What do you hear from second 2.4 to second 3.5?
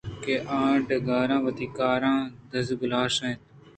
دزگُلاش اِتنت